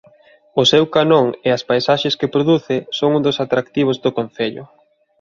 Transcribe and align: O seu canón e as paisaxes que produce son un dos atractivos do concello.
O 0.61 0.63
seu 0.71 0.83
canón 0.95 1.27
e 1.47 1.49
as 1.57 1.65
paisaxes 1.69 2.17
que 2.19 2.31
produce 2.35 2.75
son 2.97 3.09
un 3.17 3.21
dos 3.27 3.39
atractivos 3.45 3.97
do 4.03 4.11
concello. 4.17 4.63